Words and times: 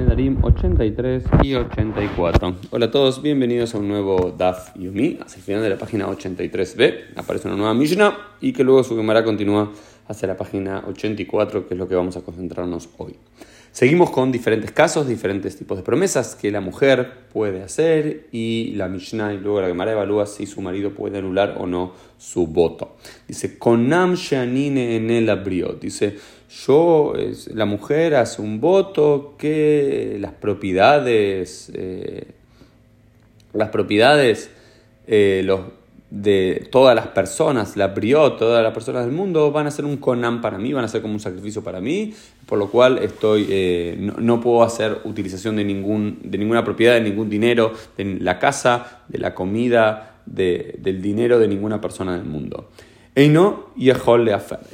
Nedarim 0.00 0.42
83 0.42 1.24
y 1.42 1.54
84. 1.54 2.56
Hola 2.70 2.86
a 2.86 2.90
todos, 2.90 3.20
bienvenidos 3.20 3.74
a 3.74 3.78
un 3.78 3.88
nuevo 3.88 4.34
DAF 4.36 4.74
Yumi. 4.74 5.18
Hacia 5.20 5.36
el 5.36 5.42
final 5.42 5.62
de 5.62 5.68
la 5.68 5.76
página 5.76 6.08
83b 6.08 7.16
aparece 7.16 7.48
una 7.48 7.58
nueva 7.58 7.74
Mishnah 7.74 8.16
y 8.40 8.54
que 8.54 8.64
luego 8.64 8.82
su 8.82 8.96
Gemara 8.96 9.22
continúa 9.22 9.70
hacia 10.08 10.26
la 10.26 10.38
página 10.38 10.84
84, 10.88 11.68
que 11.68 11.74
es 11.74 11.78
lo 11.78 11.86
que 11.86 11.96
vamos 11.96 12.16
a 12.16 12.22
concentrarnos 12.22 12.88
hoy. 12.96 13.14
Seguimos 13.72 14.10
con 14.10 14.32
diferentes 14.32 14.72
casos, 14.72 15.06
diferentes 15.06 15.56
tipos 15.56 15.78
de 15.78 15.84
promesas 15.84 16.34
que 16.34 16.50
la 16.50 16.60
mujer 16.60 17.12
puede 17.32 17.62
hacer 17.62 18.26
y 18.32 18.72
la 18.74 18.88
Mishnah 18.88 19.32
y 19.32 19.38
luego 19.38 19.60
la 19.60 19.68
Gemara 19.68 19.92
evalúa 19.92 20.26
si 20.26 20.44
su 20.46 20.60
marido 20.60 20.92
puede 20.92 21.18
anular 21.18 21.56
o 21.56 21.66
no 21.66 21.92
su 22.18 22.48
voto. 22.48 22.96
Dice, 23.28 23.58
Konam 23.58 24.14
Shanine 24.14 24.96
en 24.96 25.10
el 25.10 25.30
abriot. 25.30 25.80
Dice, 25.80 26.16
yo, 26.66 27.14
la 27.54 27.64
mujer 27.64 28.16
hace 28.16 28.42
un 28.42 28.60
voto 28.60 29.36
que 29.38 30.16
las 30.18 30.32
propiedades, 30.32 31.70
eh, 31.72 32.26
las 33.52 33.68
propiedades, 33.68 34.50
eh, 35.06 35.42
los, 35.44 35.60
de 36.10 36.68
todas 36.72 36.94
las 36.94 37.08
personas, 37.08 37.76
la 37.76 37.88
briot, 37.88 38.36
todas 38.38 38.62
las 38.62 38.72
personas 38.72 39.04
del 39.04 39.14
mundo, 39.14 39.52
van 39.52 39.68
a 39.68 39.70
ser 39.70 39.84
un 39.84 39.96
conam 39.96 40.40
para 40.40 40.58
mí, 40.58 40.72
van 40.72 40.84
a 40.84 40.88
ser 40.88 41.02
como 41.02 41.14
un 41.14 41.20
sacrificio 41.20 41.62
para 41.62 41.80
mí, 41.80 42.12
por 42.46 42.58
lo 42.58 42.68
cual 42.68 42.98
estoy, 42.98 43.46
eh, 43.48 43.96
no, 44.18 44.40
puedo 44.40 44.62
hacer 44.64 44.98
utilización 45.04 45.56
de, 45.56 45.64
ningún, 45.64 46.18
de 46.24 46.36
ninguna 46.38 46.64
propiedad, 46.64 46.94
de 46.94 47.00
ningún 47.02 47.30
dinero, 47.30 47.72
de 47.96 48.18
la 48.20 48.38
casa, 48.40 49.02
de 49.08 49.18
la 49.18 49.34
comida, 49.34 50.16
del 50.26 51.00
dinero 51.00 51.38
de 51.38 51.48
ninguna 51.48 51.80
persona 51.80 52.16
del 52.16 52.26
mundo. 52.26 52.68
Y 53.16 53.90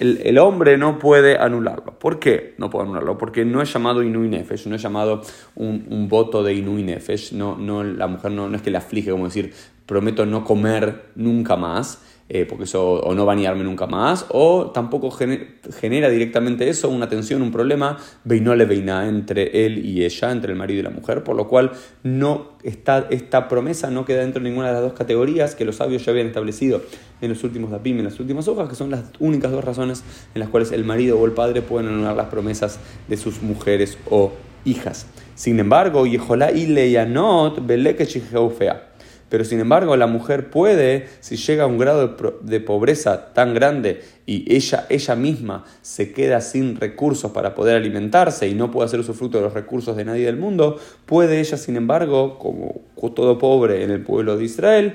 el, 0.00 0.20
el 0.24 0.38
hombre 0.38 0.78
no 0.78 0.98
puede 0.98 1.38
anularlo. 1.38 1.98
¿Por 1.98 2.18
qué 2.18 2.54
no 2.58 2.70
puede 2.70 2.84
anularlo? 2.86 3.18
Porque 3.18 3.44
no 3.44 3.60
es 3.60 3.72
llamado 3.72 4.02
Inui 4.02 4.28
Nefesh, 4.28 4.66
no 4.66 4.74
es 4.74 4.82
llamado 4.82 5.22
un, 5.54 6.08
voto 6.08 6.42
de 6.42 6.54
Inui 6.54 6.82
Nefesh. 6.82 7.34
No, 7.34 7.56
no, 7.56 7.84
la 7.84 8.06
mujer 8.06 8.32
no, 8.32 8.48
no 8.48 8.56
es 8.56 8.62
que 8.62 8.70
le 8.70 8.78
aflige, 8.78 9.10
como 9.10 9.26
decir, 9.26 9.52
prometo 9.92 10.24
no 10.24 10.42
comer 10.42 11.10
nunca 11.16 11.54
más, 11.56 12.00
eh, 12.30 12.46
porque 12.46 12.64
eso, 12.64 12.94
o 12.94 13.14
no 13.14 13.26
bañarme 13.26 13.62
nunca 13.62 13.86
más, 13.86 14.24
o 14.30 14.70
tampoco 14.70 15.10
genera 15.10 16.08
directamente 16.08 16.66
eso 16.70 16.88
una 16.88 17.06
tensión, 17.06 17.42
un 17.42 17.52
problema, 17.52 17.98
veinole 18.24 18.64
veina 18.64 19.06
entre 19.06 19.66
él 19.66 19.84
y 19.84 20.02
ella, 20.02 20.32
entre 20.32 20.52
el 20.52 20.58
marido 20.58 20.80
y 20.80 20.82
la 20.82 20.88
mujer, 20.88 21.22
por 21.24 21.36
lo 21.36 21.46
cual 21.46 21.72
no 22.04 22.52
está, 22.62 23.06
esta 23.10 23.48
promesa 23.48 23.90
no 23.90 24.06
queda 24.06 24.22
dentro 24.22 24.42
de 24.42 24.48
ninguna 24.48 24.68
de 24.68 24.72
las 24.72 24.82
dos 24.82 24.94
categorías 24.94 25.54
que 25.54 25.66
los 25.66 25.76
sabios 25.76 26.06
ya 26.06 26.12
habían 26.12 26.28
establecido 26.28 26.80
en 27.20 27.28
los 27.28 27.44
últimos 27.44 27.70
dapim, 27.70 27.98
en 27.98 28.04
las 28.04 28.18
últimas 28.18 28.48
hojas, 28.48 28.66
que 28.66 28.76
son 28.76 28.90
las 28.90 29.04
únicas 29.18 29.52
dos 29.52 29.62
razones 29.62 30.02
en 30.34 30.40
las 30.40 30.48
cuales 30.48 30.72
el 30.72 30.84
marido 30.84 31.20
o 31.20 31.26
el 31.26 31.32
padre 31.32 31.60
pueden 31.60 31.90
anular 31.90 32.16
las 32.16 32.28
promesas 32.28 32.80
de 33.08 33.18
sus 33.18 33.42
mujeres 33.42 33.98
o 34.08 34.32
hijas. 34.64 35.06
Sin 35.34 35.60
embargo, 35.60 36.06
Yeholá 36.06 36.52
y 36.52 36.66
Leyanot, 36.66 37.66
Beleke 37.66 38.06
fea 38.06 38.91
pero 39.32 39.46
sin 39.46 39.60
embargo, 39.60 39.96
la 39.96 40.06
mujer 40.06 40.50
puede, 40.50 41.06
si 41.20 41.36
llega 41.36 41.64
a 41.64 41.66
un 41.66 41.78
grado 41.78 42.18
de 42.42 42.60
pobreza 42.60 43.32
tan 43.32 43.54
grande 43.54 44.02
y 44.26 44.54
ella, 44.54 44.84
ella 44.90 45.16
misma 45.16 45.64
se 45.80 46.12
queda 46.12 46.42
sin 46.42 46.76
recursos 46.76 47.32
para 47.32 47.54
poder 47.54 47.76
alimentarse 47.76 48.46
y 48.46 48.54
no 48.54 48.70
puede 48.70 48.88
hacer 48.88 49.00
usufructo 49.00 49.38
de 49.38 49.44
los 49.44 49.54
recursos 49.54 49.96
de 49.96 50.04
nadie 50.04 50.26
del 50.26 50.36
mundo, 50.36 50.78
puede 51.06 51.40
ella, 51.40 51.56
sin 51.56 51.76
embargo, 51.76 52.38
como 52.38 52.82
todo 53.14 53.38
pobre 53.38 53.82
en 53.82 53.90
el 53.90 54.02
pueblo 54.02 54.36
de 54.36 54.44
Israel, 54.44 54.92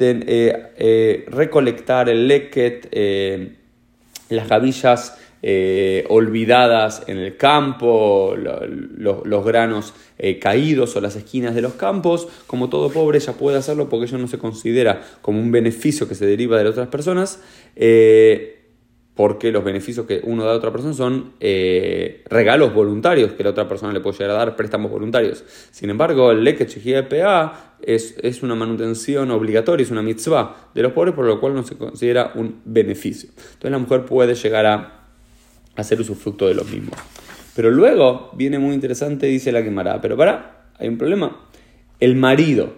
eh, 0.00 0.72
eh, 0.78 1.26
recolectar 1.28 2.08
el 2.08 2.26
leket, 2.26 2.88
eh, 2.90 3.56
las 4.30 4.48
gavillas 4.48 5.18
eh, 5.46 6.06
olvidadas 6.08 7.02
en 7.06 7.18
el 7.18 7.36
campo, 7.36 8.34
los 8.34 9.44
granos 9.44 9.92
eh, 10.16 10.38
caídos 10.38 10.96
o 10.96 11.02
las 11.02 11.16
esquinas 11.16 11.54
de 11.54 11.60
los 11.60 11.74
campos, 11.74 12.28
como 12.46 12.70
todo 12.70 12.88
pobre 12.88 13.18
ella 13.18 13.34
puede 13.34 13.58
hacerlo 13.58 13.90
porque 13.90 14.06
eso 14.06 14.16
no 14.16 14.26
se 14.26 14.38
considera 14.38 15.02
como 15.20 15.38
un 15.40 15.52
beneficio 15.52 16.08
que 16.08 16.14
se 16.14 16.24
deriva 16.24 16.56
de 16.56 16.66
otras 16.66 16.88
personas. 16.88 17.42
Eh, 17.76 18.52
porque 19.14 19.52
los 19.52 19.62
beneficios 19.62 20.06
que 20.06 20.22
uno 20.24 20.44
da 20.44 20.52
a 20.52 20.56
otra 20.56 20.72
persona 20.72 20.94
son 20.94 21.34
regalos 21.38 22.74
voluntarios 22.74 23.32
que 23.32 23.44
la 23.44 23.50
otra 23.50 23.68
persona 23.68 23.92
le 23.92 24.00
puede 24.00 24.16
llegar 24.16 24.30
a 24.30 24.38
dar, 24.38 24.56
préstamos 24.56 24.90
voluntarios. 24.90 25.44
Sin 25.70 25.90
embargo, 25.90 26.32
el 26.32 26.42
Leke 26.42 26.66
PA 27.02 27.76
es, 27.82 28.16
es 28.22 28.42
una 28.42 28.54
manutención 28.54 29.30
obligatoria, 29.30 29.84
es 29.84 29.90
una 29.90 30.02
mitzvah 30.02 30.70
de 30.74 30.82
los 30.82 30.92
pobres, 30.92 31.14
por 31.14 31.26
lo 31.26 31.38
cual 31.38 31.54
no 31.54 31.62
se 31.62 31.76
considera 31.76 32.32
un 32.34 32.62
beneficio. 32.64 33.28
Entonces 33.28 33.70
la 33.70 33.78
mujer 33.78 34.04
puede 34.06 34.34
llegar 34.34 34.66
a 34.66 35.03
hacer 35.76 36.00
usufructo 36.00 36.46
de 36.46 36.54
los 36.54 36.70
mismos. 36.70 36.98
Pero 37.54 37.70
luego 37.70 38.30
viene 38.34 38.58
muy 38.58 38.74
interesante, 38.74 39.26
dice 39.26 39.52
la 39.52 39.62
quemará, 39.62 40.00
pero 40.00 40.16
para, 40.16 40.68
hay 40.78 40.88
un 40.88 40.98
problema. 40.98 41.48
El 42.00 42.16
marido, 42.16 42.74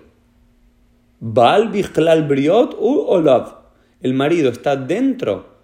Baal 1.21 1.69
Briot 1.69 2.77
u 2.79 3.05
Olav, 3.09 3.55
el 4.03 4.15
marido 4.15 4.51
está 4.51 4.77
dentro 4.77 5.56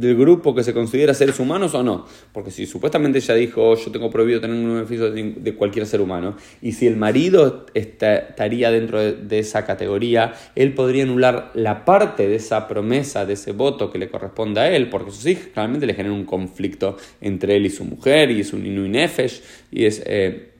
del 0.00 0.16
grupo 0.16 0.54
que 0.54 0.62
se 0.62 0.74
considera 0.74 1.14
seres 1.14 1.38
humanos 1.40 1.74
o 1.74 1.82
no. 1.82 2.06
Porque 2.32 2.50
si 2.50 2.66
supuestamente 2.66 3.18
ella 3.18 3.34
dijo, 3.34 3.74
yo 3.76 3.90
tengo 3.90 4.10
prohibido 4.10 4.40
tener 4.40 4.56
un 4.56 4.74
beneficio 4.74 5.10
de, 5.10 5.54
cualquier 5.54 5.86
ser 5.86 6.00
humano, 6.00 6.36
y 6.60 6.72
si 6.72 6.86
el 6.86 6.96
marido 6.96 7.66
estaría 7.74 8.70
dentro 8.70 9.00
de, 9.00 9.38
esa 9.38 9.64
categoría, 9.64 10.34
él 10.54 10.74
podría 10.74 11.04
anular 11.04 11.50
la 11.54 11.84
parte 11.84 12.28
de 12.28 12.36
esa 12.36 12.68
promesa, 12.68 13.26
de 13.26 13.34
ese 13.34 13.52
voto 13.52 13.90
que 13.90 13.98
le 13.98 14.08
corresponde 14.08 14.60
a 14.60 14.74
él, 14.74 14.88
porque 14.90 15.10
sus 15.10 15.26
hijos 15.26 15.48
realmente 15.54 15.86
le 15.86 15.94
generan 15.94 16.16
un 16.16 16.24
conflicto 16.24 16.96
entre 17.20 17.56
él 17.56 17.66
y 17.66 17.70
su 17.70 17.84
mujer, 17.84 18.30
y 18.30 18.40
es 18.40 18.52
un 18.52 18.66
inuinefesh, 18.66 19.42
y 19.70 19.84
es... 19.84 20.02
Eh, 20.04 20.52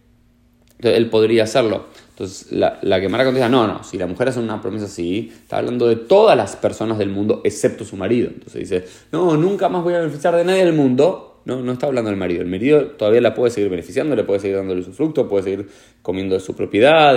él 0.80 1.08
podría 1.08 1.44
hacerlo. 1.44 1.86
Entonces, 2.16 2.50
la, 2.50 2.78
la 2.81 2.99
Gemara 2.99 3.27
contesta, 3.27 3.50
no, 3.50 3.66
no, 3.66 3.84
si 3.84 3.99
la 3.99 4.06
mujer 4.06 4.28
hace 4.28 4.41
una 4.41 4.62
promesa 4.62 4.87
así, 4.87 5.31
está 5.31 5.59
hablando 5.59 5.87
de 5.87 5.97
todas 5.97 6.34
las 6.34 6.56
personas 6.56 6.97
del 6.97 7.10
mundo, 7.10 7.43
excepto 7.44 7.84
su 7.84 7.94
marido. 7.99 8.28
Entonces 8.28 8.71
dice, 8.71 8.84
no, 9.12 9.37
nunca 9.37 9.69
más 9.69 9.84
voy 9.84 9.93
a 9.93 9.99
beneficiar 9.99 10.34
de 10.34 10.43
nadie 10.43 10.65
del 10.65 10.72
mundo. 10.72 11.43
No, 11.44 11.60
no 11.60 11.72
está 11.72 11.88
hablando 11.88 12.09
del 12.09 12.19
marido. 12.19 12.41
El 12.41 12.49
marido 12.49 12.87
todavía 12.87 13.21
la 13.21 13.34
puede 13.34 13.50
seguir 13.50 13.69
beneficiando, 13.69 14.16
le 14.16 14.25
puede 14.25 14.41
seguir 14.41 14.56
dándole 14.56 14.82
su 14.82 14.94
fruto, 14.94 15.28
puede 15.28 15.44
seguir 15.44 15.69
comiendo 16.00 16.37
de 16.37 16.41
su 16.41 16.56
propiedad, 16.56 17.15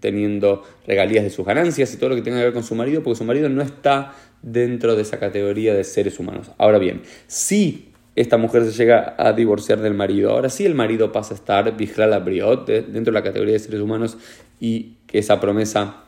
teniendo 0.00 0.64
regalías 0.84 1.22
de 1.22 1.30
sus 1.30 1.46
ganancias 1.46 1.94
y 1.94 1.96
todo 1.96 2.10
lo 2.10 2.16
que 2.16 2.22
tenga 2.22 2.38
que 2.38 2.44
ver 2.44 2.52
con 2.52 2.64
su 2.64 2.74
marido, 2.74 3.04
porque 3.04 3.18
su 3.18 3.24
marido 3.24 3.48
no 3.48 3.62
está 3.62 4.14
dentro 4.42 4.96
de 4.96 5.02
esa 5.02 5.20
categoría 5.20 5.74
de 5.74 5.84
seres 5.84 6.18
humanos. 6.18 6.50
Ahora 6.58 6.78
bien, 6.78 7.02
si 7.28 7.87
esta 8.20 8.36
mujer 8.36 8.64
se 8.64 8.72
llega 8.72 9.14
a 9.16 9.32
divorciar 9.32 9.80
del 9.80 9.94
marido. 9.94 10.30
Ahora 10.30 10.50
sí 10.50 10.66
el 10.66 10.74
marido 10.74 11.12
pasa 11.12 11.34
a 11.34 11.36
estar 11.36 11.74
la 11.96 12.18
Briot 12.18 12.66
dentro 12.66 13.12
de 13.12 13.12
la 13.12 13.22
categoría 13.22 13.52
de 13.52 13.60
seres 13.60 13.80
humanos 13.80 14.18
y 14.60 14.96
que 15.06 15.18
esa 15.18 15.40
promesa 15.40 16.04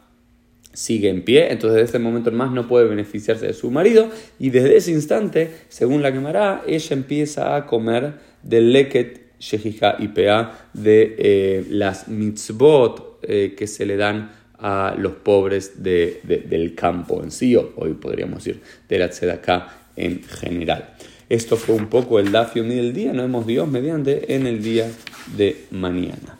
sigue 0.72 1.08
en 1.08 1.24
pie, 1.24 1.50
entonces 1.50 1.76
desde 1.76 1.88
ese 1.90 1.98
momento 1.98 2.30
en 2.30 2.36
más 2.36 2.52
no 2.52 2.68
puede 2.68 2.86
beneficiarse 2.86 3.46
de 3.46 3.52
su 3.52 3.70
marido 3.70 4.08
y 4.38 4.50
desde 4.50 4.76
ese 4.76 4.92
instante, 4.92 5.50
según 5.68 6.00
la 6.00 6.12
quemará, 6.12 6.62
ella 6.66 6.94
empieza 6.94 7.56
a 7.56 7.66
comer 7.66 8.14
del 8.42 8.72
leket 8.72 9.32
shehija 9.40 9.96
y 9.98 10.08
pea 10.08 10.68
de 10.72 11.16
eh, 11.18 11.66
las 11.70 12.08
mitzvot 12.08 13.20
eh, 13.22 13.54
que 13.56 13.66
se 13.66 13.86
le 13.86 13.96
dan 13.96 14.30
a 14.58 14.94
los 14.96 15.12
pobres 15.12 15.82
del 15.82 16.74
campo 16.74 17.22
en 17.22 17.30
sí, 17.30 17.56
o 17.56 17.72
hoy 17.76 17.94
podríamos 17.94 18.44
decir 18.44 18.60
de 18.88 18.98
la 18.98 19.08
tzedakah 19.08 19.92
en 19.96 20.22
general. 20.22 20.94
Esto 21.30 21.56
fue 21.56 21.76
un 21.76 21.86
poco 21.86 22.18
el 22.18 22.32
Dafio 22.32 22.64
del 22.64 22.92
día. 22.92 23.12
Nos 23.12 23.26
vemos 23.26 23.46
Dios 23.46 23.68
mediante 23.68 24.34
en 24.34 24.48
el 24.48 24.64
día 24.64 24.90
de 25.36 25.64
mañana. 25.70 26.39